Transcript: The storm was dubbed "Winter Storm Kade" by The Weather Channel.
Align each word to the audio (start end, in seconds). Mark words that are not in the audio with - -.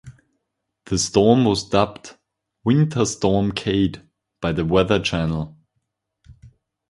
The 0.85 0.97
storm 0.97 1.45
was 1.45 1.69
dubbed 1.69 2.17
"Winter 2.63 3.05
Storm 3.05 3.51
Kade" 3.51 4.01
by 4.41 4.51
The 4.51 4.65
Weather 4.65 4.99
Channel. 4.99 5.55